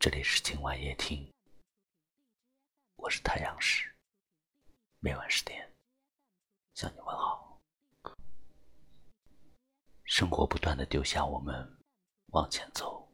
[0.00, 1.30] 这里是今晚夜听，
[2.96, 3.94] 我是太阳石，
[4.98, 5.70] 每晚十点
[6.72, 7.60] 向你问好。
[10.04, 11.78] 生活不断的丢下我们
[12.28, 13.06] 往前走，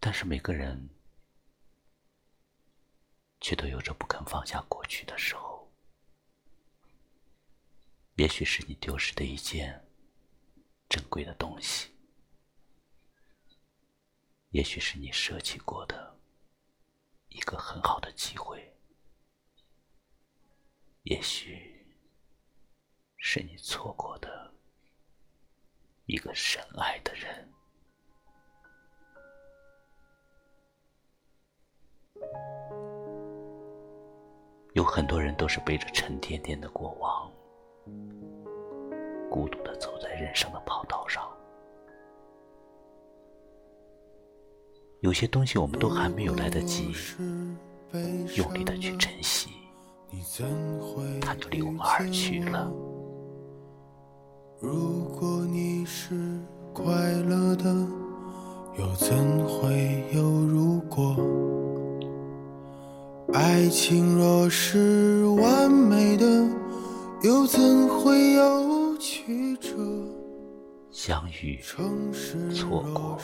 [0.00, 0.90] 但是每个人
[3.40, 5.72] 却都有着不肯放下过去的时候。
[8.16, 9.80] 也许是你丢失的一件
[10.88, 11.96] 珍贵的东西。
[14.50, 16.16] 也许是你舍弃过的
[17.28, 18.74] 一个很好的机会，
[21.02, 21.86] 也许
[23.18, 24.52] 是你错过的
[26.06, 27.46] 一个深爱的人。
[34.72, 37.30] 有很多人都是背着沉甸甸的过往，
[39.30, 41.37] 孤独的走在人生的跑道上。
[45.00, 46.92] 有些东西我们都还没有来得及
[48.34, 49.50] 用力的去珍惜，
[51.20, 52.68] 它就离我们而去了。
[54.60, 56.16] 如果你是
[56.72, 57.64] 快乐的，
[58.76, 61.16] 又怎会有如果？
[63.32, 66.26] 爱情若是完美的，
[67.22, 68.67] 又怎会有？
[71.08, 71.58] 相遇、
[72.52, 73.18] 错过、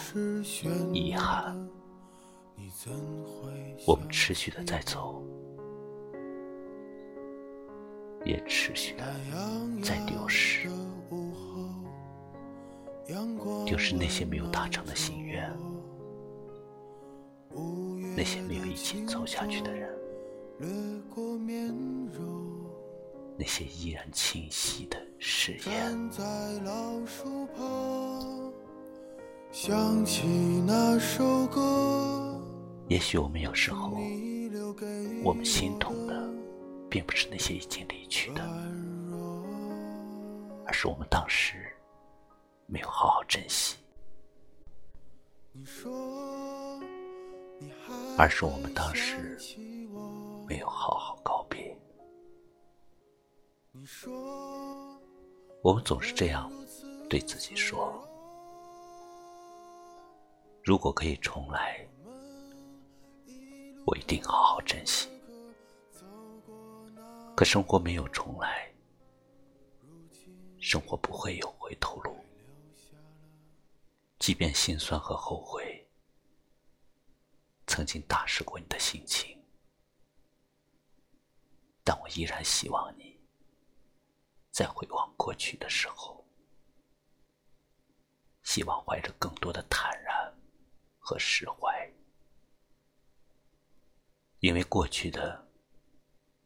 [0.94, 1.54] 遗憾，
[3.86, 5.22] 我们持续的在走，
[8.24, 9.05] 也持续的
[9.82, 10.70] 在丢失，
[13.66, 15.55] 丢失那些没有达成的心愿，
[18.16, 19.94] 那些没有一起走下去的人。
[23.36, 24.96] 那些依然清晰的
[25.45, 26.11] 誓言。
[32.89, 33.91] 也许我们有时候，
[35.23, 36.14] 我们心痛的，
[36.89, 38.42] 并不是那些已经离去的，
[40.64, 41.70] 而是我们当时
[42.64, 43.77] 没有好好珍惜，
[48.17, 49.39] 而是我们当时
[50.48, 51.77] 没有好好告别。
[55.64, 56.52] 我们总是这样
[57.08, 58.07] 对自己说
[60.63, 61.83] ：“如果可以重来，
[63.86, 65.08] 我一定好好珍惜。”
[67.35, 68.70] 可生活没有重来，
[70.61, 72.14] 生活不会有回头路。
[74.19, 75.89] 即便心酸和后悔
[77.67, 79.42] 曾经打湿过你的心情，
[81.83, 83.14] 但我依然希望你。
[84.55, 86.25] 在回望过去的时候，
[88.45, 90.33] 希望怀着更多的坦然
[91.01, 91.92] 和释怀，
[94.39, 95.45] 因为过去的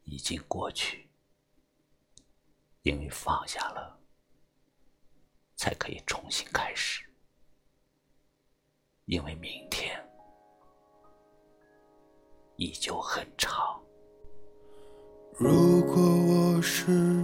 [0.05, 1.07] 已经过去，
[2.81, 4.01] 因为放下了，
[5.55, 7.07] 才可以重新开始，
[9.05, 10.03] 因为明天
[12.55, 13.79] 依旧很长。
[15.37, 15.95] 如果
[16.55, 17.23] 我是。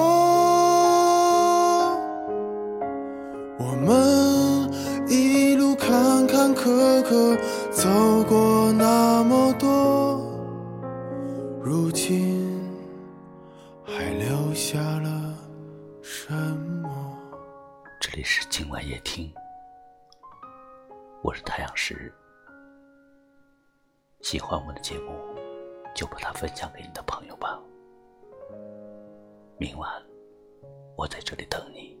[7.71, 7.89] 走
[8.27, 10.19] 过那么多
[11.61, 12.61] 如今
[13.85, 15.33] 还留下了
[16.01, 17.17] 什么？
[17.99, 19.31] 这里是今晚夜听
[21.21, 22.11] 我是太阳石
[24.21, 25.13] 喜欢我的节目
[25.93, 27.59] 就把它分享给你的朋友吧。
[29.57, 29.87] 明晚
[30.97, 32.00] 我在这里等你。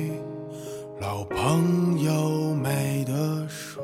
[1.01, 3.13] 老朋友没得
[3.47, 3.81] 说。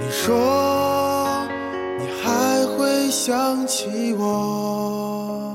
[0.00, 0.34] 你说
[1.98, 5.54] 你还会想起我？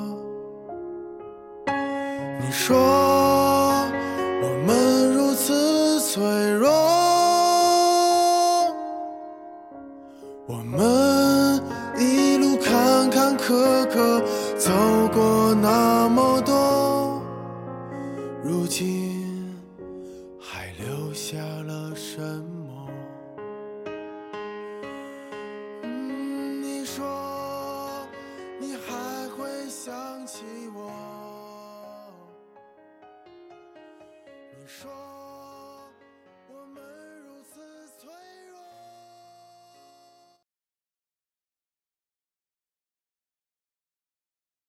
[2.40, 2.78] 你说
[4.44, 6.22] 我们如此脆
[6.52, 6.70] 弱，
[10.46, 11.60] 我们
[11.98, 14.17] 一路坎坎坷坷
[21.30, 22.90] 下了什么？
[25.84, 28.08] 嗯，你说
[28.58, 30.90] 你还会想起我？
[34.58, 35.17] 你说。